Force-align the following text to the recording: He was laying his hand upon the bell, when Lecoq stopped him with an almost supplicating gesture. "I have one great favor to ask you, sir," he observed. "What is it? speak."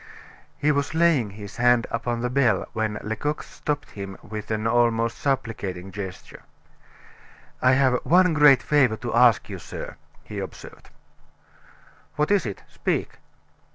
He 0.57 0.71
was 0.71 0.95
laying 0.95 1.29
his 1.29 1.57
hand 1.57 1.85
upon 1.91 2.21
the 2.21 2.29
bell, 2.31 2.67
when 2.73 2.97
Lecoq 3.03 3.43
stopped 3.43 3.91
him 3.91 4.17
with 4.23 4.49
an 4.49 4.65
almost 4.65 5.19
supplicating 5.19 5.91
gesture. 5.91 6.41
"I 7.61 7.73
have 7.73 8.03
one 8.03 8.33
great 8.33 8.63
favor 8.63 8.97
to 8.97 9.13
ask 9.13 9.47
you, 9.47 9.59
sir," 9.59 9.97
he 10.23 10.39
observed. 10.39 10.89
"What 12.15 12.31
is 12.31 12.47
it? 12.47 12.63
speak." 12.67 13.19